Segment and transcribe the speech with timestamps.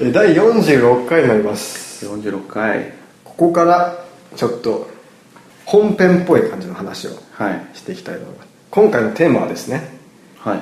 [0.00, 2.06] え第46回になります。
[2.06, 2.92] 46回。
[3.24, 3.96] ここから
[4.36, 4.88] ちょっと
[5.64, 7.76] 本編っぽい感じの話をはい。
[7.76, 8.48] していきたいと思います。
[8.70, 9.88] 今回のテーマはですね
[10.38, 10.58] はい。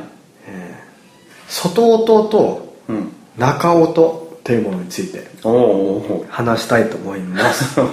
[1.48, 3.12] 外音とうん。
[3.38, 7.78] 中音っていうものについておお話したいと思います。
[7.80, 7.88] なる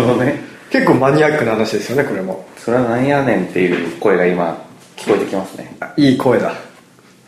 [0.00, 0.40] ほどね。
[0.70, 2.46] 結構マニアックな話ですよねこれも。
[2.56, 4.56] それはなんやねんっていう声が今
[4.96, 5.76] 聞こえてきますね。
[5.80, 6.54] あいい声だ。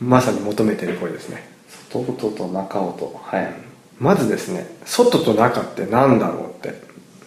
[0.00, 1.53] まさに求めてる声ですね
[2.02, 3.52] 外音と中音はい。
[3.98, 6.74] まずですね外と中って何だろうって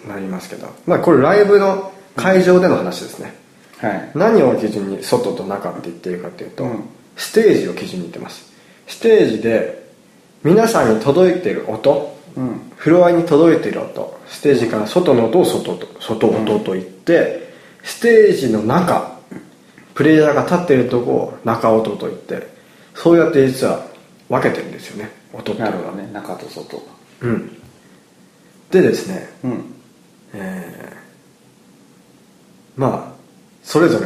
[0.08, 0.68] なりますけど。
[0.86, 3.36] まあこれライブの会場での話ですね、
[3.78, 4.12] はい。
[4.16, 6.84] 何を基準に外と中って言っているかというと、うん。
[7.16, 8.52] ステージを基準に言ってます。
[8.88, 9.88] ステージで
[10.44, 12.72] 皆さんに届いている音うん。
[12.76, 19.18] フロアに届いている音ステージから外の音を外と外音と言って、ステージの中
[19.96, 22.48] プレイヤーが立っているとこを中音と言って
[22.94, 23.86] そうやって実は
[24.30, 25.12] 分けてるんですよね。
[25.34, 25.52] 音って。
[25.52, 26.12] いうのはなるほどね。
[26.12, 26.82] 中と外。
[27.22, 27.58] うん。
[28.72, 29.74] でですねうん。
[30.34, 30.98] えー
[32.78, 33.18] まあ
[33.64, 34.06] それぞれ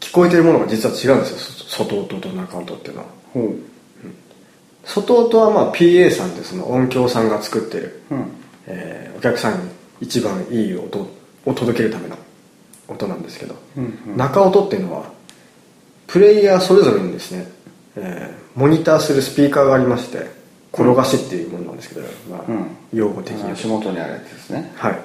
[0.00, 1.38] 聞こえてるものが実は違うんですよ。
[1.66, 3.06] そ外音と中音っていうのは。
[3.32, 3.56] ほう。
[4.84, 8.26] 外音はまあ PA さんってその音響さんが作ってる、うん。
[8.66, 11.00] えーお客さんに一番いい音
[11.44, 12.16] を届けるための
[12.86, 14.16] 音なんですけど、うんうん。
[14.16, 15.10] 中音っていうのは
[16.06, 17.50] プレイヤーそれぞれにですね、
[18.00, 20.26] えーモニターするスピーカーがありまして
[20.72, 23.52] 転がしっていうものなんですけど、まあうん用語的には。
[23.52, 24.72] 足元にあるやつですね。
[24.76, 24.98] はい。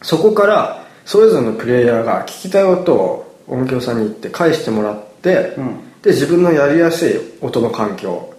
[0.00, 5.76] そこからそれぞれのプレイヤーが聞きたい音を音響さんに行って返してもらって、うん。
[6.00, 8.34] で自分のやりやすい音の環境を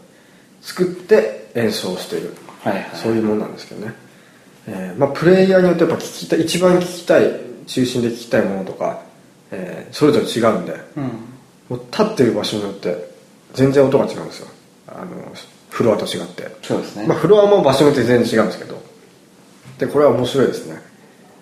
[0.61, 2.89] 作って演奏している、はいはい。
[2.95, 3.93] そういうものなんですけどね、
[4.67, 7.29] えーまあ、プレイヤーによってやっぱ聞きたい一番聞きたい
[7.67, 9.01] 中心で聞きたいものとか、
[9.51, 11.03] えーそれぞれ違うんでうん。
[11.69, 13.12] もう立ってる場所によって
[13.53, 14.47] 全然音が違うんですよ。
[14.87, 15.33] あの
[15.69, 16.55] フロアと違って。
[16.61, 17.07] そうですね。
[17.07, 18.81] まあ、フロアも場所によって全然違うんですけど。
[19.79, 20.81] でこれは面白いですね、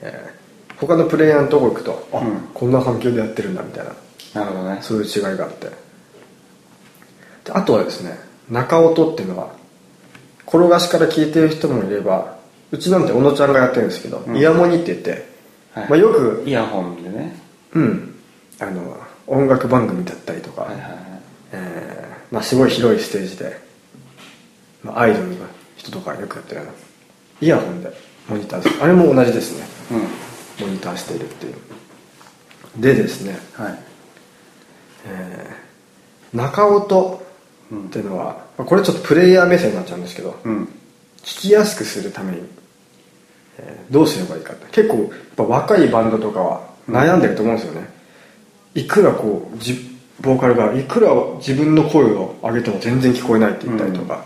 [0.02, 0.42] えー
[0.82, 2.50] 他のプレイヤーのとこ行くとあ、うん。
[2.56, 3.94] こんな環境でやってるんだみたいな。
[4.34, 4.80] なるほどね。
[4.82, 5.68] そういう違いがあって。
[7.46, 8.18] であとはですね
[8.50, 9.54] 中音っていうのは
[10.48, 12.36] 転がしから聞いてる人もいれば
[12.72, 14.38] うちなんて小野ちゃんがやってるんですけど、うん。
[14.38, 15.28] イヤモニって言って、
[15.76, 15.90] はい。
[15.90, 17.36] まあ、よくイヤホンでね。
[17.74, 18.16] うん。
[18.60, 20.82] あの音楽番組だったりとか、はいはい。
[20.82, 21.11] はい
[21.52, 23.60] えーまあ、すごい広いステージで、
[24.84, 25.36] まあ、アイドルの
[25.76, 26.74] 人とかよくやってるような
[27.42, 27.92] イヤホンで
[28.30, 29.66] モニターするあれも同じですね。
[29.92, 30.68] うん。
[30.68, 31.56] モニターしているっていう。
[32.78, 33.80] でですね、はい。
[35.08, 35.62] えー
[36.38, 37.22] 中音
[37.76, 40.64] っていうのは、まあこれちょっとプレイヤー目線になっちゃうんですけど、うん。
[41.24, 42.44] 聞きやすくするために、
[43.58, 47.90] えーどうすればいいかって結構やっぱ若いバンドとかは悩んでると思うんですよね、
[48.76, 49.91] いくらこうじ
[50.22, 54.24] ボーカルがいくら自分の声を上げても全然聞こえないって言ったりとか、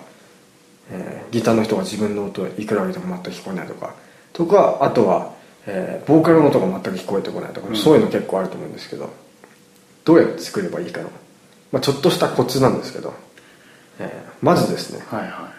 [0.91, 3.93] えーギターの人が自分の音をいくら上げても全く聞こえないとか
[4.31, 5.33] とかあとは、
[5.65, 7.75] えーボーカルの音が全く聞こえてこないとか、うん。
[7.75, 9.09] そういうの結構あると思うんですけど
[10.05, 11.09] どうやって作ればいいかの、
[11.71, 13.13] まあ、ちょっとしたコツなんですけど、
[13.99, 15.49] えーまずですねはいは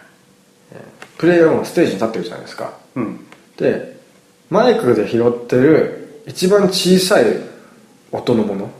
[1.17, 2.65] プレイヤーもステージに立ってるじゃないですか。
[2.95, 3.25] いうん。
[3.57, 3.99] で
[4.49, 7.25] マイクで拾ってる一番小さい
[8.11, 8.71] 音のものうん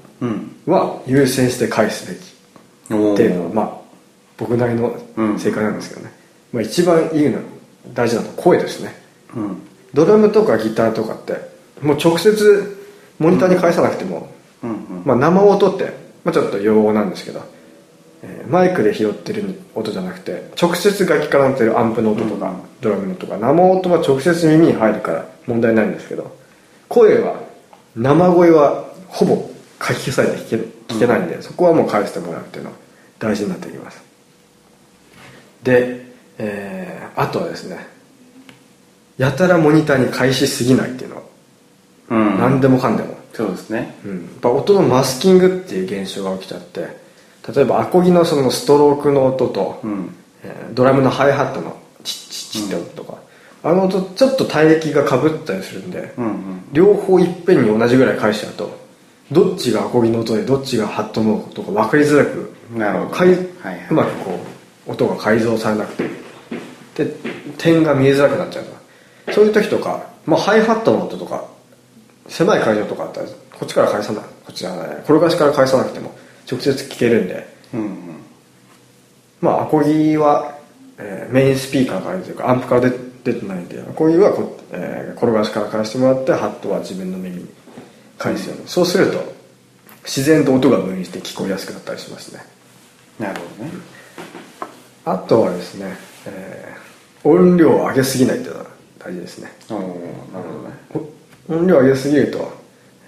[0.65, 2.37] は優先して返すべき。
[2.93, 3.77] おっていうのはまあ
[4.37, 4.95] 僕なりの
[5.37, 6.11] 正解なんですけどね、
[6.53, 7.39] まあ、一番いいの
[7.93, 8.93] 大事なのは声ですね。
[9.35, 9.61] うん。
[9.93, 11.33] ドラムとかギターとかって
[11.81, 12.77] もう直接
[13.19, 14.29] モニターに返さなくても、
[14.63, 14.69] うん。
[14.69, 15.85] うんまあ、生音って、
[16.23, 17.41] まあ、ちょっと用語なんですけど、
[18.23, 26.35] えーマイクで拾ってる音じゃなくて直接楽器から鳴ってるアンプの音とか、ドラムの音とか生音は直接耳に入るから問題ないんですけど
[26.87, 27.39] 声は
[27.95, 29.49] 生声はほぼ
[29.81, 32.75] 書き消されて聞け聞けないんで、そこはもう返してもらうっていうのは
[33.19, 34.01] 大事になってきます。
[35.63, 36.05] で、
[36.37, 37.87] えーあとはですね
[39.17, 41.21] やたらモニターに返しすぎないっていうのは、
[42.09, 42.39] うん。
[42.39, 43.17] 何でもかんでも。
[43.33, 43.95] そうですね。
[44.05, 46.81] うん、やっぱ音のマスキングっていう現象が起きちゃって
[47.55, 50.15] 例えばアコギのそのストロークの音と、うん。
[50.43, 53.17] えードラムのハイハットのチッチッチッって音とか、
[53.63, 56.67] あの音ちょっと帯域がかぶったりするんで、うんうん。
[56.71, 58.86] 両方いっぺんに同じぐらい返しちゃうと
[59.31, 63.87] どっちがアコギの音でどっちがハットの音か分かりづらくなるほどかいはいはい。
[63.91, 64.39] うまくこ
[64.87, 66.09] う音が改造されなくて。
[66.95, 67.11] で
[67.57, 68.65] 点が見えづらくなっちゃう
[69.25, 71.45] とそういう時とか、まあ、ハイハットの音とか
[72.27, 74.23] 狭い会場とかあったらこっちから返さない。
[74.23, 74.87] こっちじゃない。
[74.99, 76.15] 転がしから返さなくても
[76.49, 77.47] 直接聞けるんで。
[77.73, 77.99] うんうん。
[79.41, 80.57] まあアコギは、
[80.97, 82.91] えーメインスピーカーからというかアンプから出
[83.23, 87.49] 出てないんでアコギはこ、えー転がしから返してもらってハットは自分の耳に
[88.17, 89.33] 返すように、そうすると
[90.03, 92.41] 自然と音が分離して聞こえやすくなったりしますね。
[93.19, 93.71] なるほどね。
[95.05, 96.77] あとはですね、えー
[97.23, 98.69] 音量を上げすぎないっていうのが
[98.99, 99.51] 大事ですね。
[99.69, 99.95] おおなる
[100.93, 101.09] ほどね。
[101.49, 102.53] お音量を上げすぎると、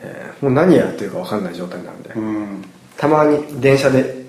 [0.02, 2.66] えーもう何やってるか分かんない状態なんで、うん。
[2.98, 4.26] たまに電車で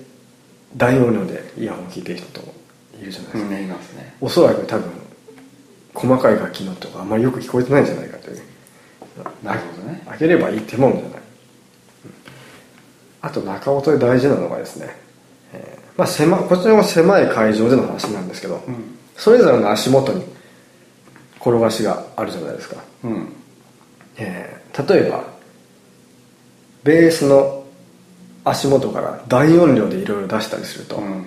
[0.77, 2.53] 大音量でイヤホン聞いてる人と
[3.01, 4.15] いるじゃないですか、うんいますね。
[4.21, 4.91] おそらく多分
[5.93, 8.41] 細かい楽器の音があんまりよく聞こえてないんじゃないかという
[9.43, 10.03] なるほどね。
[10.11, 11.21] 上げればいいってもんじゃない、うん
[13.23, 14.95] あと中音で大事なのがですね、
[15.53, 18.97] えーまあ、狭こちらも狭い会場での話なんですけど、うん。
[19.15, 20.25] それぞれの足元に
[21.39, 23.29] 転がしがあるじゃないですか、うん。
[24.17, 25.23] えー例えば
[26.83, 27.63] ベースの
[28.43, 31.25] 足元から大音量でいろいろ出したりすると、うん。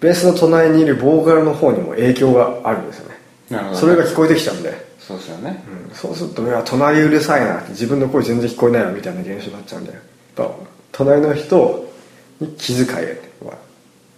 [0.00, 3.14] ベースの隣にいるボーカルの方にも影響があるんですよね。
[3.50, 3.60] ね。
[3.74, 4.74] それが聞こえてきちゃうんで、
[5.06, 5.62] そうですよね。
[5.88, 5.94] うん。
[5.94, 10.02] そうするといや隣うるさいな自分の声全然聞こえないわみたいな現象になっちゃうんでやっ
[10.34, 10.50] ぱ
[10.92, 11.92] 隣の人
[12.40, 13.56] に気遣いは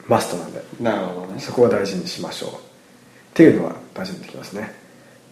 [0.06, 1.40] マストなんでなるほどね。
[1.40, 2.55] そこは大事にしましょうっ
[3.35, 4.73] ていうのは大事になってきますね。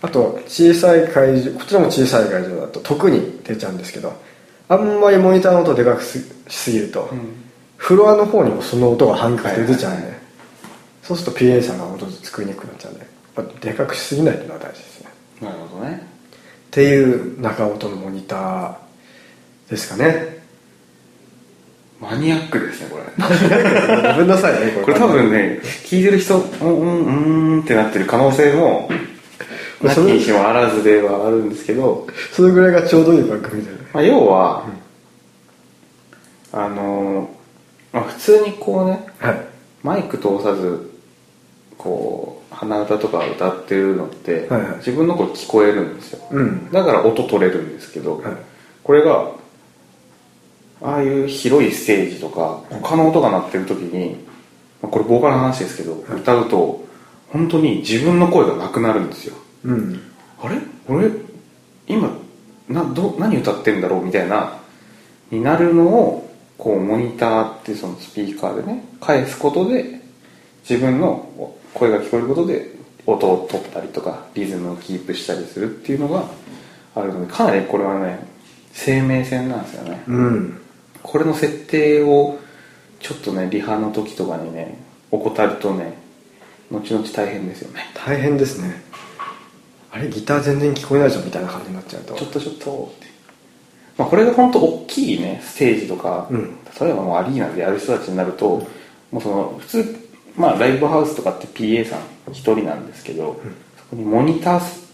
[0.03, 4.13] あと小さい会場こちらも小さい会場だと特に出ちゃうんですけど
[4.69, 7.47] あんまりモニターの音でかくしすぎると、ん。
[7.77, 10.13] フロアの方にもその音が半角で出ちゃうんで、
[11.03, 13.07] そうすると PA さんが音作りにくくなっちゃうんで
[13.61, 15.06] でかくしすぎないっていうのは大事ですね
[15.77, 16.07] ほどね。
[16.67, 18.77] っていう中音のモニター
[19.71, 20.37] ですかね。
[22.01, 23.05] マニアックですねこれ。
[24.13, 24.99] ごめんなさいねこれ。
[24.99, 28.91] 多分ね聞いてる人うんうんうーんってなってる可能性も
[29.83, 34.67] なきにしもあらずではあるんですけど、それぐらいがちょうどいい番組でまあ、要は、
[36.53, 37.31] あの
[37.93, 39.41] まあ、普通にこうねはい。
[39.83, 40.91] マイク通さず
[41.79, 44.77] こう鼻歌とか歌ってるのって、はいはい。
[44.79, 46.71] 自分の声聞こえるんですよ、うん。
[46.73, 48.37] だから音取れるんですけど、はい。
[48.83, 49.31] これが
[50.83, 54.17] ああいう広いステージとか他の音が鳴ってる時に、
[54.81, 56.85] まあこれボーカルの話ですけど、歌うと
[57.29, 59.35] 本当に自分の声がなくなるんですよ。
[59.65, 60.01] うん。
[60.43, 60.59] あれ？
[60.89, 61.11] 俺
[61.89, 62.11] 今
[62.69, 64.05] など何歌ってんだろう？
[64.05, 64.59] みたいな
[65.31, 70.01] になるのをこうモニターってそのスピーカーでね返すことで
[70.69, 71.29] 自分の
[71.79, 72.71] 声が聞こえることで
[73.07, 76.25] 音を取ったりとかリズムをキープしたりするっていうのが
[76.95, 78.27] あるのでかなりこれはね
[78.73, 80.03] 生命線なんですよね。
[80.07, 80.61] うん。
[81.03, 82.39] これの設定を
[83.01, 84.79] ちょっとねリハの時とかにね
[85.11, 85.95] 怠るとね
[86.71, 87.91] 後々大変ですよね。
[87.95, 88.83] 大変ですね。
[89.93, 92.15] あれギター全然聞こえないじゃんみたいな感じになっちゃうと。
[92.15, 93.07] ちょっとちょっとって、
[93.97, 96.57] まあ、これが本当大きいねステージとか、うん。
[96.79, 98.67] 例えばもうアリーナでやる人たちになると、
[99.11, 100.06] もうその普通、
[100.37, 102.01] まあ、ライブハウスとかって PA さん
[102.33, 103.41] 一人なんですけど、
[103.79, 104.87] そこにモニターす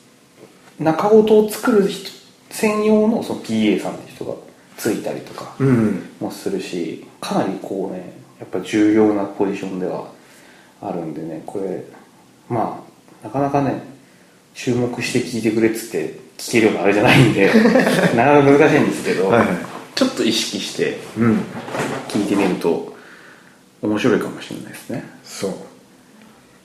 [0.78, 2.10] 中音を作る人
[2.50, 4.34] 専用のその PA さんって人が
[4.76, 6.10] ついたりとかうん。
[6.20, 10.10] もするしかなりこうねやっぱ重要なポジションでは
[10.80, 11.84] あるんでねこれ
[12.48, 12.84] ま
[13.22, 13.82] あなかなかね
[14.54, 17.46] 注目して聞いてくれっつって聞けるようなあれじゃないんで
[18.16, 19.48] なかなか難しいんですけど、はいはい。
[19.94, 21.40] ちょっと意識してうん。
[22.08, 22.91] 聞いてみると
[23.82, 25.04] 面白いかもしれないですね。
[25.24, 25.52] そう。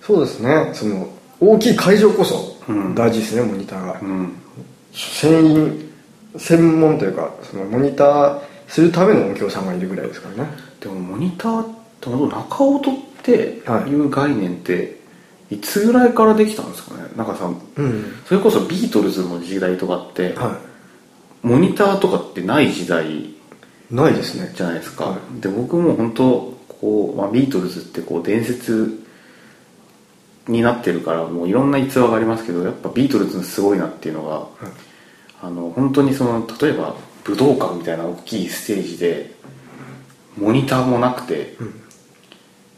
[0.01, 0.71] そうですね。
[0.73, 1.09] その
[1.39, 2.95] 大きい会場こそうん。
[2.95, 4.33] 大事ですね、モニターが、うん。
[4.93, 5.91] 専員
[6.37, 10.49] 専門というかそのモニターするための音響さんがいるぐらいですからね。
[10.79, 11.67] でもモニターっ
[11.99, 14.97] て中音っていう概念って
[15.49, 15.57] い。
[15.59, 17.03] つぐらいからできたんですかね？
[17.15, 17.25] なん。
[17.25, 18.13] かさうん。
[18.25, 20.59] それこそビートルズの時代とかって、は
[21.41, 23.37] モニターとかってない時代い
[23.89, 24.51] ないですね。
[24.55, 29.03] じゃないですか、はで僕も本当こう、まあ、ビートルズってこう伝説
[30.47, 34.69] になってるからもういろんな逸話がありますけどやっぱビートルズすごいなっていうのが、
[35.41, 39.35] あの本当にその例えば武道館みたいな大きいステージで
[40.37, 41.55] モニターもなくて、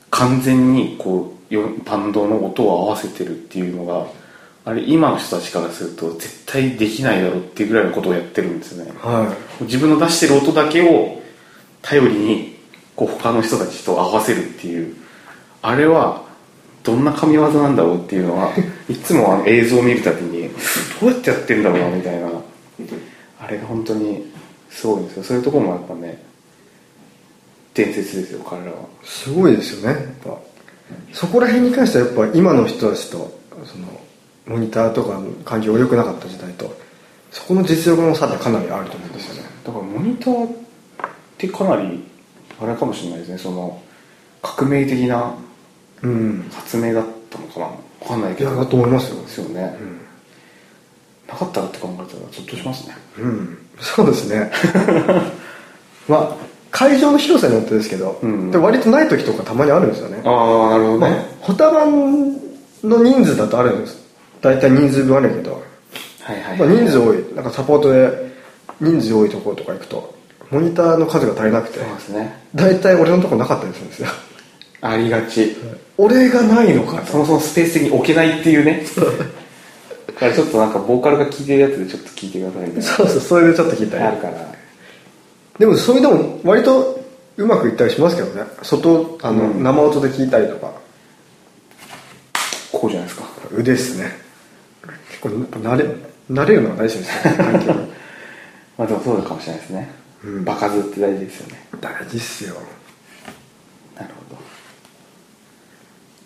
[0.10, 4.08] 完全にこうよバンドの音を合わせてるっていうのが
[4.65, 8.91] あれ今の人たちからすると絶対できないだろうっていうぐらいのことをやってるんですよね。
[9.00, 11.22] は自分の出してる音だけを
[11.82, 12.59] 頼りに
[13.00, 14.94] こう他の人たちと合わせるっていう。
[15.62, 16.24] あれは
[16.84, 18.51] どんな神業なんだろうっていうのは
[18.89, 20.50] いつもあの映像を見るたびに
[21.00, 22.27] どうやってやってんだろうなみたいな。
[23.39, 24.29] あれが本当に
[24.70, 25.24] すごいんですよ。
[25.24, 26.22] そういうところもやっぱね
[27.74, 28.79] 伝説ですよ彼らは。
[28.79, 29.96] いすごいですよね。
[29.96, 30.38] やっぱ
[31.13, 33.88] そこら辺に関してはやっぱ今の人たちとその
[34.46, 36.75] モニターとかの環境が良くなかった時代と
[37.32, 39.50] そこの実力の差ってかなりあると思うんですよね。
[39.65, 40.50] だからモニターっ
[41.38, 42.09] てかなり
[42.62, 43.38] あれかもしれないですね。
[43.38, 43.82] その
[44.42, 45.34] 革命的な
[46.01, 46.50] うん。
[46.54, 47.68] 発明だったのかな。
[48.01, 48.51] 分かんないいけど。
[48.51, 49.22] やだと思いますよ。
[49.22, 49.78] ですよね、
[51.28, 52.96] なかったらって考えたらゾッとしますね。
[53.20, 53.58] うん。
[53.80, 54.51] そうですね。
[56.08, 56.36] まあ
[56.72, 58.51] 会場の広さによってですけど、うん。
[58.51, 61.12] で割とない時とかたまにあるんですよね、ああなるほどまあ、
[61.42, 62.34] ホタバン
[62.84, 63.98] の人数だとあるんです。
[64.42, 65.62] 大体人数分あるけど、
[66.22, 67.25] はいはい、まあ、人数多い。
[67.36, 68.30] なんかサポートで
[68.80, 70.19] 人数多いところとか行くと
[70.51, 71.79] モニターの数が足りなくて。
[71.79, 72.41] そうですね。
[72.56, 74.10] 大体俺のとこなかったりするんですよ。
[74.82, 75.56] ありがち。
[75.98, 77.08] 俺がないのかと。
[77.08, 78.84] そもそもスペース的に置けないっていうね。
[80.08, 84.03] だからちょっとなんかボーカルが聴いてるやつでちょっと聞いてくださいみたいそうそうそれでちょっと聞いたり。
[84.03, 84.56] なあるから。
[85.60, 87.00] でもそれでも割と
[87.38, 88.44] うまくいったりしますけどね。
[88.63, 89.63] 外あの、うん。
[89.63, 90.72] 生音で聞いたりとか。
[92.72, 93.25] こうじゃないですか。
[93.53, 94.12] 腕っすね。
[95.10, 95.86] 結構慣れ
[96.32, 97.36] 慣れるのが大事ですね。
[97.38, 97.72] 環境。
[97.74, 98.00] に
[98.77, 99.91] まあでもそうかもしれないですね、
[100.24, 100.44] うん。
[100.46, 101.68] 場数って大事ですよね。
[101.82, 102.56] 大事っすよ。
[103.96, 104.42] なるほど。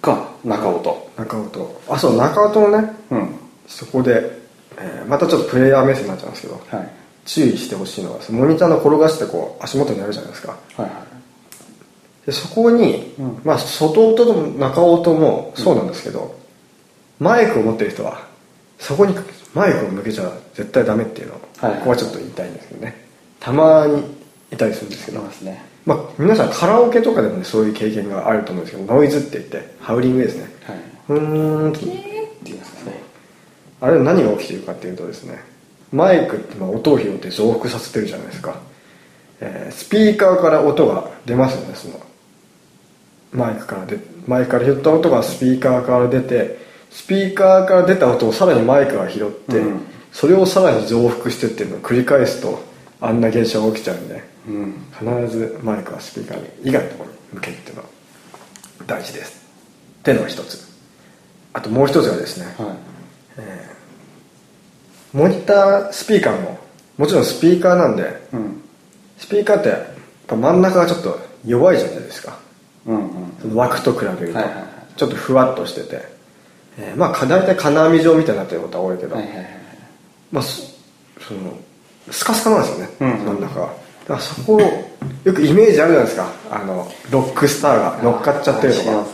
[0.01, 1.11] か中音。
[1.17, 1.81] 中音。
[1.89, 3.35] あそう中音のねうん。
[3.67, 4.41] そこで、
[4.77, 6.89] えーまたちょっとプレイヤー目線になっちゃうんですけどはい。
[7.25, 10.51] 注意してほしいのはモニターの転がしてこう足元にあるじゃないですか。
[10.51, 10.91] はいはい。
[12.25, 13.41] でそこに、うん。
[13.43, 16.35] まあ外音と中音もそうなんですけど、
[17.19, 18.27] マイクを持ってる人は
[18.79, 19.15] そこに
[19.53, 21.79] マイクを向けちゃ絶対ダメっていうのを、はいはい。
[21.79, 23.02] ここはちょっと言いたいんですけどね
[23.43, 24.03] たまに
[24.51, 25.65] いたりするんですけど、そうですね。
[25.85, 30.47] まあ、皆さんカラオケとかでもねそういう経験があると思うんですけどノイズって言ってハウリングですね。
[30.63, 30.77] はい。
[31.09, 31.85] うーって。
[32.45, 33.01] 言いますね。
[33.81, 35.43] あれ何が起きているかっていうとですね
[35.91, 38.61] マイクってまあ音を拾って増幅させてるじゃないですか、
[39.41, 41.99] えースピーカーから音が出ますよねその
[43.33, 46.57] マイクからでマイクから拾った音がスピーカーから出て
[46.91, 49.81] スピーカーから出た音をさらにマイクが拾って、うん。
[50.13, 52.63] それをさらに増幅してっていうのを繰り返すと
[53.05, 54.73] あんな現象が起きちゃうんでうん。
[54.97, 57.89] 必ずマイクはスピーカーに以外のところに向けるっていうのは
[58.87, 59.43] 大事です。
[59.99, 60.73] っていうのが一つ。
[61.53, 62.73] あともう一つがですね、は
[65.13, 65.17] い。
[65.17, 66.57] モニタースピーカーも
[66.97, 68.61] もちろんスピーカーなんでうん。
[69.17, 69.93] スピーカーって
[70.33, 72.39] 真ん中がちょっと弱いじゃないですか。
[72.85, 73.33] うんうん。
[73.41, 74.39] その枠と比べると、
[74.95, 76.01] ちょっとふわっとしてて、
[76.77, 79.15] えーまあか大体金網状みたいになってることは多いけど、
[80.31, 80.63] まあそ
[81.19, 81.57] その
[82.11, 83.25] スカスカなんですよね、うん。
[83.25, 83.69] 真んだか
[84.07, 86.27] らそこをよくイメージあるじゃないですか。
[86.51, 89.05] あのロックスターが乗っかっちゃってるとか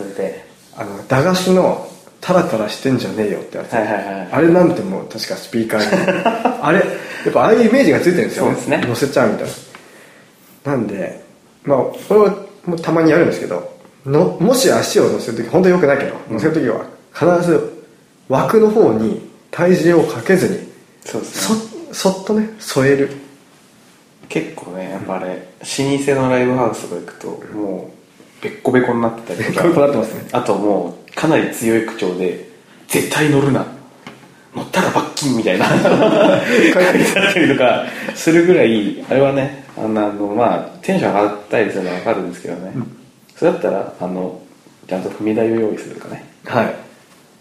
[0.78, 1.88] あの駄菓子の
[2.22, 6.24] タラタラしてんじゃねえよってやつ、はいはいはいあれなんてもう確かスピーカーに。
[6.62, 6.86] あれや
[7.30, 8.84] っぱああいうイメージがついてるんですよそうですね。
[8.88, 9.48] 乗せちゃうみたい
[10.66, 10.72] な。
[10.72, 11.24] なんで
[11.64, 17.84] まあこれはたまにやるんですけどのもし足を乗せる時本当によくないけど乗せる時は必ず
[18.28, 20.70] 枠の方に体重をかけずに
[21.06, 23.10] そうですねそそっとね添える。
[24.28, 25.28] 結構ねやっぱあれ
[25.60, 27.92] 老舗のライブハウスとか行くとも
[28.40, 29.88] うべっこべこになってたりとか。
[29.88, 30.30] ってますね。
[30.32, 32.50] あともうかなり強い口調で
[32.88, 33.66] 「絶対乗るな。
[34.56, 35.66] 乗ったら罰金」みたいな。
[35.68, 35.84] 書い
[36.74, 42.74] てあったりとかするぐらいあれはねあのまあテンション上がったりするのは分かるんですけどね、
[43.36, 44.42] それだったらあの
[44.88, 46.26] ちゃんと踏み台を用意するとかね。
[46.46, 46.76] はい。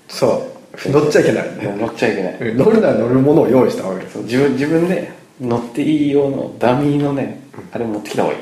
[0.09, 1.45] そう乗っちゃいけない。
[1.57, 2.35] ね乗っちゃいけない。
[2.35, 7.41] うん乗るなら乗るものを用意した方がいい自分自分で乗っていい用のダミーのね
[7.73, 8.41] あれ持ってきた方がいい。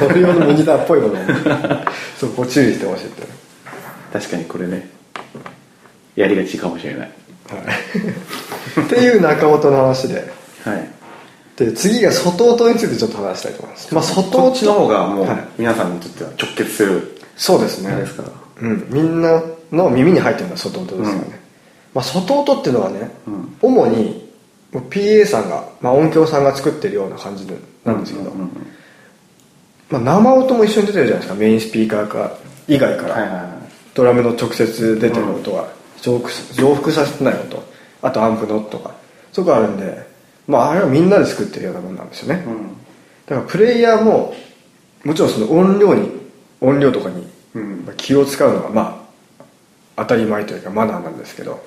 [0.00, 1.16] 乗る用のモニターっぽいものを。
[2.18, 3.22] そこ注意してほしいって。
[4.12, 4.88] 確かにこれね
[6.14, 7.00] やりがちかもしれない。
[7.00, 10.14] はい、 っていう中音の話で。
[10.64, 10.88] はい。
[11.56, 15.38] で次が外音についてちょっと話したいと思います、まあ、外音の方がもうはい。
[15.56, 17.16] 皆さんにとっては直結する。
[17.36, 17.94] そうですね。
[17.94, 18.28] ですから。
[18.60, 19.42] うん、みんな
[19.72, 21.43] の耳に入ってるのは外音ですよね、うん
[21.94, 23.56] まあ、外音っていうのはね、うん。
[23.62, 24.30] 主に
[24.72, 27.46] PA さんが、まあ、音響さんが作ってるような感じ
[27.84, 28.32] なんですけど、
[29.90, 32.36] まあ、生音も一緒に出てるじゃないですかメインスピーカーか
[32.66, 33.58] 以外から、
[33.94, 35.68] ドラムの直接出てる音は
[36.02, 37.62] 増幅増幅させてない音。
[38.02, 39.04] あとアンプの音とか。
[39.34, 40.06] そういうのがあるんで
[40.46, 42.68] まああれはみんなで作ってるようなもんなんですよね、うん。
[43.26, 44.32] だからプレイヤーも
[45.04, 46.08] もちろんその音量に
[46.60, 47.26] 音量とかに
[47.96, 49.06] 気を使うのはま
[49.38, 49.44] あ
[49.96, 51.64] 当たり前というかマナーなんですけど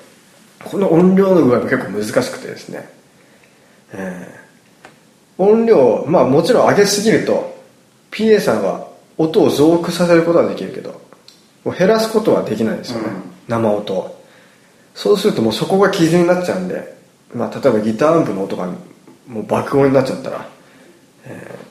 [0.64, 2.90] この音量の具合も結構難しくてですね、
[3.94, 4.48] えー
[5.38, 7.56] 音量まあもちろん上げすぎると
[8.12, 8.88] PA さんは
[9.18, 11.00] 音を増幅させることはできるけど
[11.64, 13.24] もう減らすことはできないんですよね、うん。
[13.48, 14.24] 生音を。
[14.96, 16.98] そうするともうそこが基準になっちゃうんで、
[17.36, 18.68] まあ、例えばギターアンプの音が
[19.28, 20.50] もう爆音になっちゃったら、
[21.26, 21.68] えー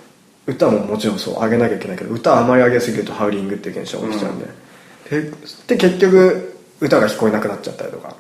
[0.47, 4.47] 歌ももちろんそう上げなきゃいけないけど歌あまり上げすぎるとハウリングっていう現象が起きちゃうんで、
[5.11, 5.31] で
[5.67, 8.15] で結局歌が聞こえなくなっちゃったりとか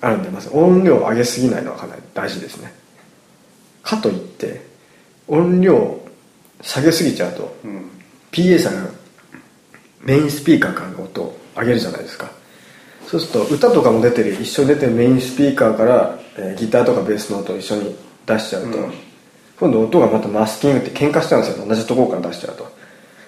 [0.00, 2.72] あるんでまず音量を上げすぎないのはかなり大事ですね。
[3.82, 4.64] かといって
[5.28, 6.08] 音量を
[6.62, 7.90] 下げすぎちゃうとうん。
[8.32, 8.90] PA さんが
[10.02, 12.30] メインスピーカーからの音を上げるじゃないですか。
[13.06, 18.92] そうすると歌とかも出てる一緒に出てるメインスピーカーから、えーギターとかベースの音を一緒に出しちゃうと、うん。
[19.58, 21.66] 今度音がまたマスキングって喧嘩しちゃうんですよ。
[21.66, 22.66] 同じところから出しちゃうと。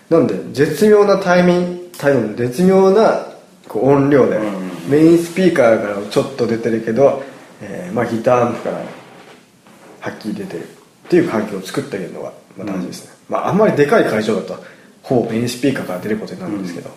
[0.09, 3.27] なんで絶妙なタイミングタイミング絶妙な
[3.69, 4.91] こう音量で、うん。
[4.91, 7.23] メインスピーカーからちょっと出てるけど、
[7.63, 14.63] えーまあ、ギターアンプからはっきり出てるっていう環境を作ってあげるのがまあ大事ですね、まああんまりでかい会場だと
[15.03, 16.91] ほぼメインスピーカーから出ることになるんですけど、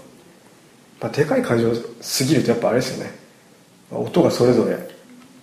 [1.00, 3.12] まあ、でかい会場すぎるとやっぱあれですよね。
[3.92, 4.78] 音がそれぞれ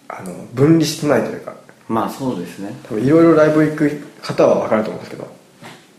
[0.09, 1.55] あの分離してないというか。
[1.89, 2.75] まあそうですね。
[2.85, 5.35] 多分いろいろライブ行く方は分かると思うんですけど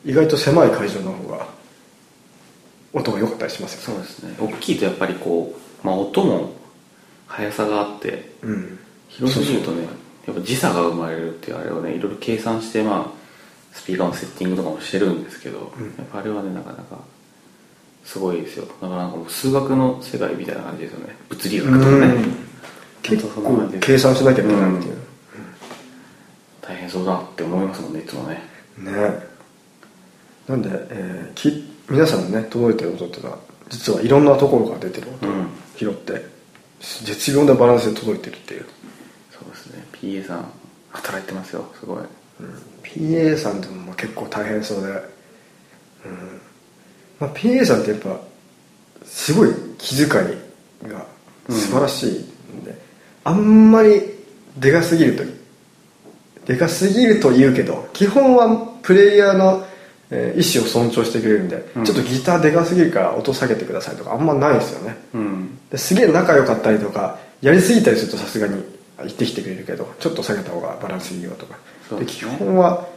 [0.05, 1.47] 意外と狭い会場の方が
[2.93, 4.35] 音が良かったりしますよそうですね。
[4.39, 5.53] 大きいとやっぱりこ
[5.83, 6.51] う、まあ、音も
[7.33, 8.79] 速さがあってうん。
[9.09, 9.83] 広すぎるとね
[10.25, 13.23] やっぱ時差が生まれるっていうあれをねいろいろ計算してまあ
[13.73, 16.99] スピーカーのセッティングとかもしてるんですけど、やっぱあれはねなかなか
[18.03, 18.65] すごいですよ。
[18.65, 21.15] だからなんかもう数学の世界みたいな感じですよね。
[21.29, 21.97] 物理学とかね。
[22.05, 22.35] うん。
[23.01, 24.97] 結構計算しなきゃいけないっていう、
[26.61, 28.41] 大変そうだって思いますもんねいつもね。
[28.77, 28.91] ね。
[30.47, 35.47] なんで、えーき皆さんのね届いてる音っていうのは実はいろんなところから出てる音をうん。
[35.75, 36.25] 拾って、
[37.03, 38.65] 絶妙なバランスで届いてるっていう、
[39.31, 39.85] そうですね。
[39.93, 40.51] PA さん
[40.89, 41.65] 働いてますよ。
[41.79, 42.03] すごい。
[42.83, 46.41] PA さんってのも結構大変そうで、うん。
[47.19, 48.19] まあ、PA さんってやっぱ
[49.05, 51.05] すごい気遣いが
[51.49, 52.77] 素晴らしいんで、
[53.23, 54.01] あんまり
[54.57, 55.23] でかすぎると
[56.45, 59.65] でかすぎると言うけど基本はプレイヤーの、
[60.15, 61.85] えー意思を尊重してくれるんで、うん。
[61.85, 64.95] ちょっとギターでかすぎるから音下げてくださいとかあんまないですよね。
[65.13, 65.59] うん。
[65.69, 68.63] ですげえ仲良かったりとかやりすぎたりするとさすがに
[68.99, 71.57] 言ってきてくれるけどちょっと下げた方がバランスいいよとか。
[71.97, 72.45] で基そうですね。
[72.45, 72.87] 本は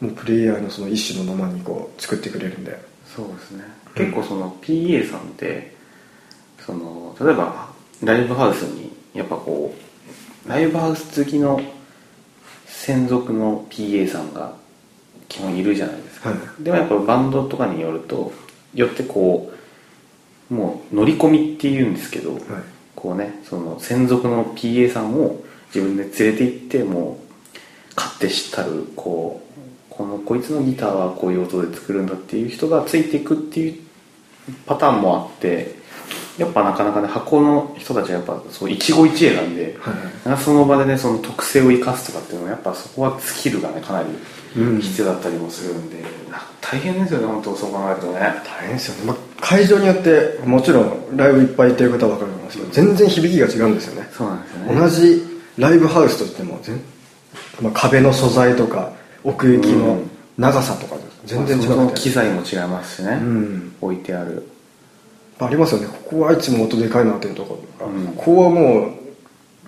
[0.00, 2.78] もうプレイヤーのその意思のままにこう作ってくれるんで。
[3.16, 3.64] そうですね。
[3.94, 5.74] 結構その PA さんって
[6.60, 7.70] その例えば
[8.04, 11.60] ライブハウスにやっぱこうライブハウス好きの
[12.66, 14.54] 専属の PA さんが
[15.28, 16.05] 基本いるじゃないで
[16.60, 16.76] でも。
[16.76, 18.32] やっぱバンドとかによると
[18.74, 19.52] よってこ
[20.50, 22.38] うもう乗り込みっていうんですけど、
[22.94, 25.42] こうねその専属の PA さんを
[25.74, 27.26] 自分で連れて行ってもう
[27.96, 29.46] 勝手知ったるこう
[29.90, 33.82] このこいつのギターはこういう音で作るんだっていう人がついていくっていう
[34.66, 35.74] パターンもあって
[36.38, 39.94] やっぱなかなかね箱の人たちはやっぱそう一期一会なんで、はい
[40.28, 44.16] なんかその場でねその特性を生かすとかっていうのはやっぱそこはスキルがねかなりうん
[44.80, 48.20] 必要だったりもするんで、なんか大変ですよね本当そう考えるとね。
[48.20, 54.08] 大変ですよね、まあ、会場によってもちろんライブいっぱい行ってる方は分かると思うんですけど全然響きが違うんですよね。
[54.12, 54.80] そうなんですよね。
[54.80, 55.22] 同じ
[55.58, 56.80] ライブハウスとしても全、
[57.60, 58.92] まあ、壁の素材とか
[59.24, 60.10] 奥行きのうん。
[60.38, 63.74] 長さとか全然違まあそのくて、機材も違いますしね、うん。
[63.80, 64.46] 置いてある。
[65.38, 65.86] ありますよね。
[65.86, 68.06] ここはいつも音でかいなっていうところとか、うん。
[68.08, 68.92] ここはもう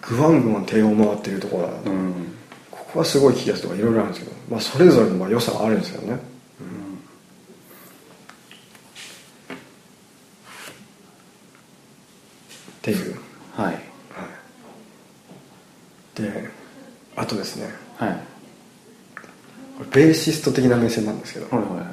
[0.03, 2.38] グワングワン低音回ってるところだなと、うん
[2.95, 6.19] はすごい聞きやすいとかいろいろあるんですけど、まあ、それぞれのまあ良さはあるんですけどね、っ
[12.81, 13.17] ていう、
[13.55, 13.79] はい。
[16.15, 16.49] で
[17.17, 17.69] あとですね。
[17.97, 18.21] はい。
[19.93, 21.87] ベーシスト的な目線なんですけど、はいはいはい。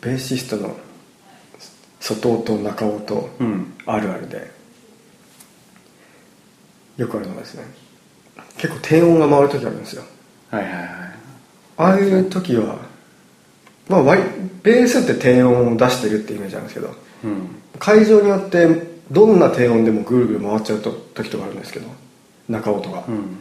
[0.00, 0.76] ベーシストの
[2.00, 3.74] 外音中音うん。
[3.86, 4.50] あるあるで
[6.96, 7.64] よくあるのがですね
[8.58, 10.02] 結構低音が回る時あるんですよ。
[10.50, 10.82] はいはいはい。
[11.78, 12.78] ああいう時は
[13.88, 14.22] まあ割
[14.62, 16.94] ベースって低音を出してるってイメージなんですけど
[17.24, 17.48] うん。
[17.78, 18.66] 会場によって
[19.10, 21.86] どんな低音でもぐるぐる回っちゃうと時とかあるんですけど
[22.48, 23.38] 中音が、うん。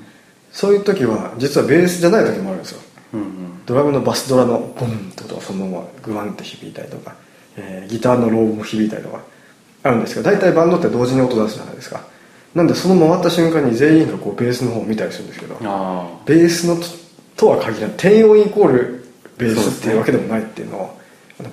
[0.52, 2.82] そういう時は実はベースじゃない時もあるんですよ。
[3.14, 3.66] うんうん。
[3.66, 7.16] ドラムのバスドラのボンって音がそのままグワンって響いたりとか、
[7.58, 9.22] えーギターのローも響いたりとか
[9.84, 12.02] あるんですけど大体バンドって同時に音出すじゃないですか
[12.56, 16.84] なんでその回った瞬間に全員がこうベースの方を見たりするんですけどあベースのと
[17.36, 19.06] とは限らない低音イコール
[19.38, 20.98] ベースっていうわけでもないっていうのを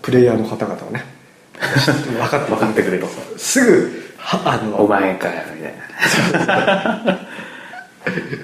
[0.01, 1.05] プレイヤーの方々はね
[1.59, 7.27] 分かってあ分かってくれとすぐはあのお前かよみたいな。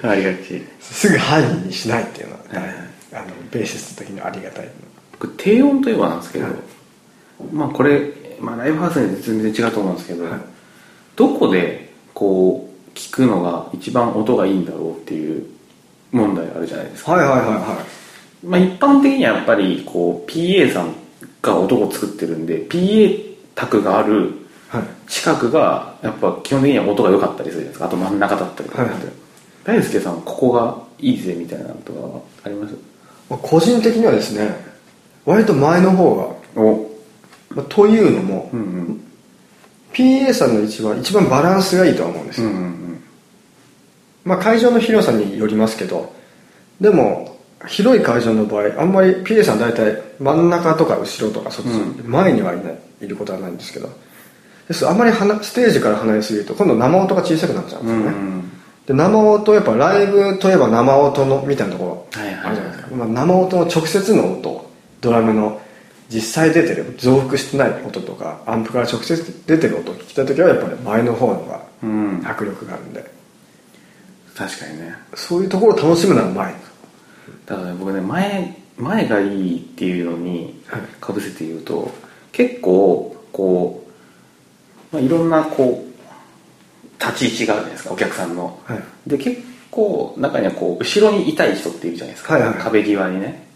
[0.03, 0.61] ありがち。
[0.79, 4.69] すぐ犯人にしないっていうのは、はいあのベーシスト的にありがたい
[5.13, 6.53] 僕低音といえばなんですけど、はい。
[7.51, 10.39] まあこれ、まあ、ライブハウスによって全然違うと思うんですけど、はい。
[11.15, 11.88] どこで
[12.19, 15.45] こう聞くのが一番音がいいんだろうっていう
[16.11, 17.85] 問題あるじゃないですか、はいはいはいは
[18.43, 20.93] まあ、一般的にはやっぱりこう PA さん
[21.41, 24.33] が音を作ってるんで PA 卓がある
[25.07, 27.85] 近くがやっぱ基本的には音が良かったりするじゃないですか。
[27.85, 28.83] あと真ん中だったりとか。
[28.83, 29.13] って、はいはい。
[29.63, 32.75] 大輔さんここがいいぜみたいなのとかはあります？
[33.29, 34.53] まあ個人的にはですね
[35.25, 36.15] 割と前の方
[36.55, 36.89] が、お。
[37.49, 39.05] まあというのも、うんうん
[39.99, 43.03] PA さんの一番一番バランスがいいとは思うんですよ、うんうん
[44.23, 46.13] まあ、会場の広さによりますけど
[46.79, 53.89] でも広い会場の場合あんまり PA さん大体真ん中とか後ろとかそっち、う前にはいないいることはないんですけど
[54.67, 54.87] です。
[54.87, 58.43] あんまり離ステージから離れすぎると今度生音が小さくなっちゃうんですよね、
[58.85, 64.69] で生音やっぱライブといえば生音のみたいなところはいはいあるじゃないですか、まあ、生音の直接の音
[65.01, 65.61] ドラムの
[66.09, 72.21] 実際出てる増幅してない音とかアンプから直接出てる音を聞きたい時はやっぱり前の方のがうん。
[72.25, 73.09] 迫力があるんで。
[74.35, 74.95] 確かにね。
[75.15, 76.53] そういうところを楽しむのは前。
[77.45, 80.81] だからね僕ね前前がいいっていうのにはい。
[80.99, 81.91] かぶせて言うと
[82.31, 83.87] 結構こ
[84.91, 88.83] う、まあ、いろんなこう立ち位置があるじゃないですかお客さんの、はい。
[89.07, 89.41] で結
[89.71, 93.47] 構中にはこう後ろにいたい人っているじゃないですか、はいはい壁際にね。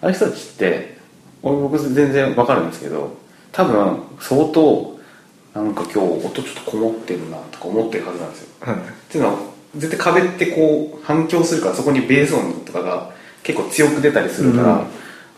[0.00, 0.97] ああいう人たちって
[1.42, 3.16] 俺僕全然わかるんですけど
[3.52, 4.98] 多分相当
[5.54, 8.48] なんか今日音ちょっとこもってるなとか思ってるはずなんですよ。
[8.60, 8.76] はい。
[8.76, 9.38] っていうのは
[9.76, 13.10] 絶対壁ってこう反響するからそこにベース音とかが
[13.42, 14.86] 結構強く出たりするから、うん。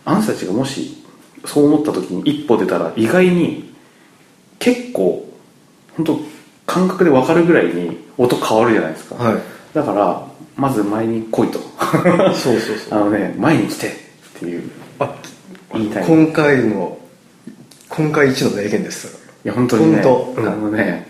[0.05, 1.03] あの人たちがもし
[1.45, 3.73] そう思った時に一歩出たら意外に
[4.59, 5.27] 結構
[5.97, 6.21] 本当
[6.67, 9.43] 感覚で分かるぐらいに音変わるじゃないですか、はい。
[9.73, 11.59] だからまず前に来いと。
[12.35, 12.99] そうそうそう。
[12.99, 13.91] あのね前に来てっ
[14.41, 14.71] ていう。
[14.99, 15.15] あ
[15.73, 16.99] 言いたいい今回の
[17.89, 19.21] 今回一の名言です。
[19.45, 20.41] や本当にね、本当。
[20.43, 21.09] うんあのね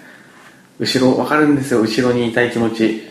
[0.79, 1.81] 後ろ分かるんですよ。
[1.83, 3.11] 後ろにいたい気持ち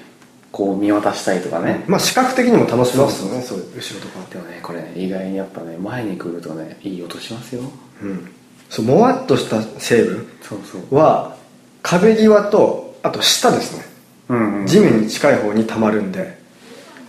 [0.51, 4.25] こう見渡したいとかね、まあ視覚的にも楽しめますよねそう後ろとか。
[4.31, 7.61] でもねこれね意外にやっぱね前に来るとねいい音しますよ。
[8.01, 8.31] うん。
[8.69, 10.95] そうもわっとした成分そうそう。
[10.95, 11.35] は
[11.83, 13.85] 壁際とあと下ですね。
[14.29, 16.39] うん、うん、地面に近い方に溜まるんで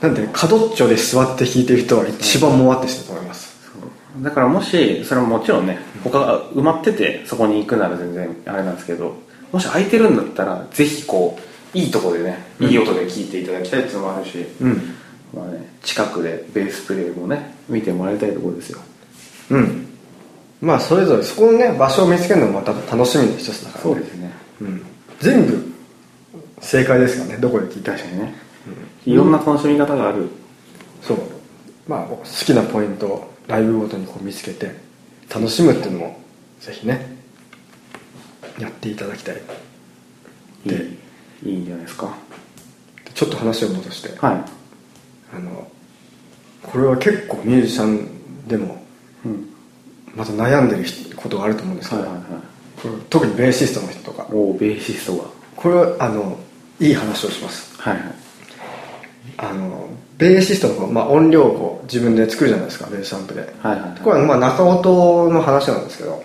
[0.00, 3.49] なんで角っちょで座って弾いてる人は一番もわってしてると思います
[4.20, 9.16] だからもしそれももちろんね他が埋まっててそこに行くなら全然あれなんですけど
[9.52, 11.38] もし空いてるんだったらぜひこ
[11.74, 14.94] ういいとこでねいい音で聴いていただきたいっていうのもあるし、うん。
[15.32, 18.80] まあね、近くでベースプレイもね見てもらいたいところですよ。
[19.50, 19.86] うん。
[20.60, 24.32] まあそれぞれそこのね場所を見つけるのもまた楽しみの一つだから、ね、そうですね。
[24.60, 24.86] うん、
[25.20, 25.72] 全部
[26.60, 28.34] 正解ですからねどこで聞いた確かにね、
[29.06, 30.28] いろんな楽しみ方がある。
[31.02, 31.18] そう。
[31.86, 34.74] まあ好きなポイントをライブごとにこう見つけて
[35.28, 36.20] 楽しむっていうのも
[36.60, 37.16] ぜひね
[38.58, 39.36] やっていただきたい。
[40.64, 40.84] いで
[41.42, 42.14] いいいんじゃないですか。
[43.14, 44.46] ちょっと話を戻しては
[45.34, 45.70] あの
[46.62, 48.84] これは結構ミュージシャンでも
[49.24, 49.48] い、うん、
[50.14, 50.84] また悩んでる
[51.16, 52.26] ことがあると思うんですけど、はいはいはい。
[52.82, 54.26] これ特にベーシストの人とか。
[54.30, 55.24] おおベーシストが。
[55.56, 56.38] これはあの
[56.78, 57.80] いい話をします。
[57.80, 58.19] はいはい
[59.42, 63.40] あのベーシストの方、まあ、音量を自分で作るじゃないですかベースアンプで。
[63.40, 64.00] はいはいはい。
[64.00, 66.22] これはまあ中音の話なんですけど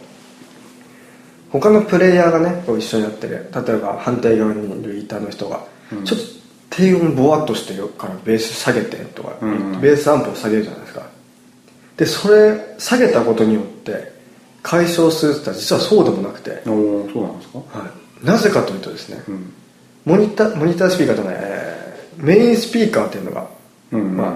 [1.49, 6.03] 他のプレイヤーがねこう一緒にやってる例えば反対側にいるギターの人が、うん。
[6.03, 6.25] ちょっと
[6.71, 9.73] 低音ボワっとしてるからベース下げてとか、うん。
[9.75, 11.07] うんベースアンプを下げるじゃないですか。
[11.95, 14.11] でそれ下げたことによって
[14.61, 16.75] 解消するって言ったら実はそうでもなくて、そう
[17.23, 17.59] なんですか？
[17.59, 17.87] は
[18.21, 19.53] い、なぜかというとですね、うん。
[20.03, 21.64] モニターモニタースピーカーじゃない、えー
[22.17, 23.47] メインスピーカーっていうのが、
[23.91, 24.17] うんうん。
[24.17, 24.33] まあ、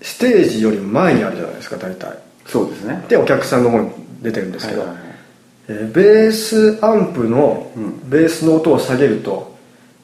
[0.00, 2.18] ステージよりも前にあるじゃないですか大体。
[2.46, 3.04] そうですね。
[3.08, 5.12] でお客さんの方に出てるんですけど、はいはいはい。
[5.68, 8.10] えーベースアンプのうん。
[8.10, 9.56] ベースの音を下げると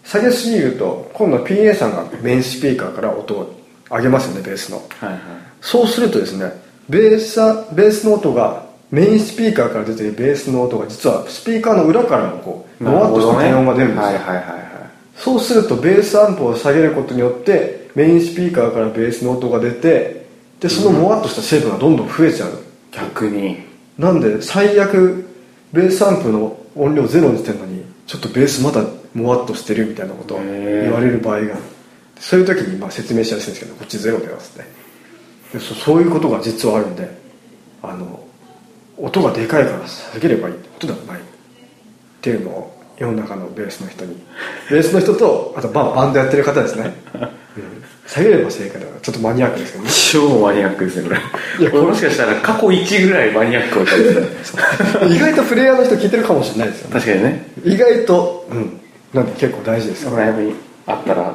[0.04, 3.54] 下げすぎると今度 PA さんがメインスピーカーから音を
[3.90, 4.78] 上げますよねベースの。
[4.78, 5.20] はいはい。
[5.60, 6.52] そうするとですね
[6.88, 14.77] ベースはベースの音がメインスピーカーから出てるベースの音が実はスピーカーの裏からもこうボワッとした低音が出るんですよ、はいはいはいはい
[15.18, 20.26] そうするとベースアンプを下げることによってメインスピーカーからベースの音が出て
[20.60, 22.50] でそのもわっとした成分がどんどん増えちゃう、
[22.90, 23.58] 逆に。
[23.96, 25.24] なんで最悪
[25.72, 31.62] ベースアンプの音量ゼロにしてるのにちょっとベースまだもわっとしてるみたいなことを言われる場合がある。
[32.20, 34.64] そういう時にまあ説明しやすいんですけどこっちゼロだよっつって
[35.58, 37.08] でそそういうことが実はあるんで
[37.82, 38.24] あの
[38.96, 41.20] 音がでかいから下げればいい音ではない。
[41.20, 44.16] っていうのを世の中のベースの人に。
[44.70, 47.28] ベースの人とあとババンドやってる方ですね、うん。
[48.06, 49.90] 下げれば正解だからちょっとマニアックですけどね。
[50.12, 51.20] 超マニアックですねこれ。
[51.60, 51.82] いやこれ。
[51.84, 56.94] もしかしたら過去1ぐらいマニアックをかもしれない意外とプレイヤーの人聞いてるかもしれないですよね。
[56.94, 57.46] 確かにね。
[57.64, 58.80] 意外とうん。
[59.12, 60.54] なんで結構大事ですお悩み
[60.86, 61.34] あったら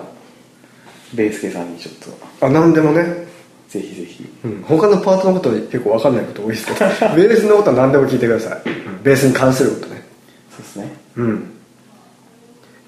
[1.13, 1.95] ベースケさんにちょっ
[2.39, 2.45] と。
[2.45, 3.25] あ何でもね、
[3.67, 4.29] ぜひぜひ。
[4.43, 6.79] うん、他のパートのことで結構分かんないこと多いですけど
[7.15, 9.03] ベースのことは何でも聞いてください、うん。
[9.03, 10.03] ベースに関することね。
[10.51, 10.95] そうですね。
[11.15, 11.52] うん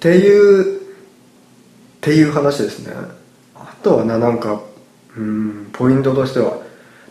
[0.05, 0.81] っていうっ
[1.99, 2.93] ていう話ですね。
[3.55, 4.61] あとはななんか
[5.17, 6.57] うんポイントとしてはやっ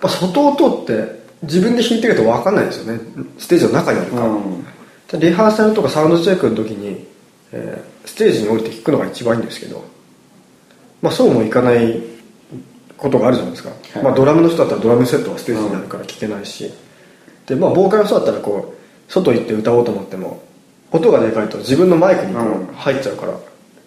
[0.01, 3.01] ぱ外音って自分で弾いてると分かんないですよね。
[3.39, 4.65] ステージの中にあるから、うん。
[5.21, 7.05] リハーサルとかサウンドチェックの時に、
[7.51, 9.83] えーステージに降りて聴くのが一番いいんですけど
[11.01, 12.03] まあそうもいかない
[12.99, 14.03] ことがあるじゃないですか、はい。
[14.05, 16.71] まあ、ドラムの人だったらドラムセットはステージにあるから聴けないし、
[17.47, 20.43] でまあボーカルの人だったらこう外行って歌おうと思っても
[20.95, 23.37] 音がでかいと自分のマイクに入っちゃうから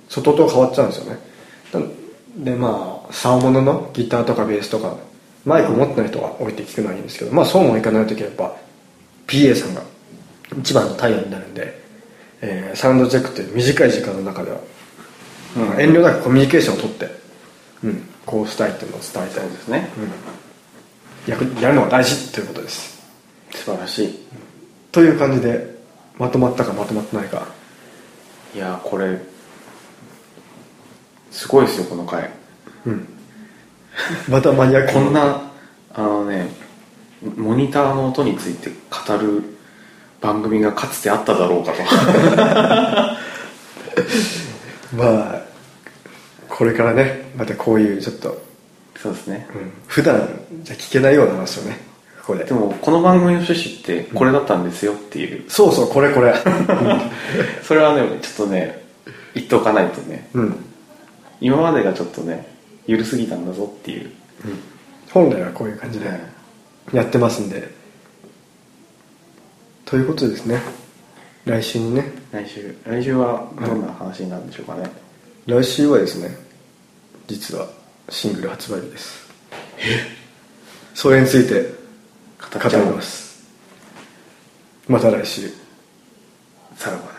[0.09, 1.19] 外と変わっちゃうんですよね。
[2.35, 4.95] でまあ竿物のギターとかベースとか
[5.45, 8.55] マイク持ってない人が置いて聞くのはいいんですけどまあそうもいかない時はやっぱ
[9.25, 9.81] PA さんが
[10.59, 11.81] 一番の太陽になるんで、
[12.41, 14.59] えーサウンドチェックっていう短い時間の中では、
[15.55, 15.65] うん。
[15.69, 17.09] まあ遠慮なくコミュニケーションを取って、
[17.83, 19.49] うん、こうしたいっていうのを伝えたい。
[19.49, 19.89] ですね。
[21.25, 23.01] やくやるのが大事ということです。
[23.51, 24.19] 素晴らしい。
[24.91, 25.76] という感じで
[26.19, 27.47] まとまったかまとまってないか。
[28.55, 29.19] いやーこれ
[31.31, 32.29] すごいですよこの回。
[32.85, 33.07] うん。
[34.29, 34.93] またマニアック。
[34.93, 35.51] こんな
[35.93, 36.49] あのね
[37.35, 39.43] モニターの音について語る
[40.21, 41.83] 番組がかつてあっただろうかと。
[44.95, 45.41] まあ
[46.49, 48.41] これからねまたこういうちょっと、
[48.95, 49.47] そうですね。
[49.53, 50.27] うん、普段
[50.63, 51.77] じゃ聞けないような話をね
[52.27, 56.35] ここででもこの番組の趣旨ってこれだったんですよっていう、そうそうこれこれ。
[57.63, 58.83] それはねちょっとね
[59.33, 60.27] 言っておかないとね。
[60.33, 60.55] うん、うん、
[61.39, 62.45] 今までがちょっとね
[62.85, 64.11] 緩すぎたんだぞっていう、
[65.09, 66.05] 本来はこういう感じで
[66.91, 67.71] やってますんで。
[69.85, 70.61] ということですね。
[71.45, 72.11] 来週にね。
[72.33, 72.75] 来週。
[72.85, 74.83] 来週はどんな話になるんでしょうかね、
[75.45, 76.37] 来週はですね
[77.27, 77.69] 実は
[78.09, 79.29] シングル発売日です。
[80.93, 81.76] それについて
[82.39, 83.47] 語ります。
[84.87, 85.51] また来週。
[86.75, 86.97] さら。
[86.97, 87.16] ば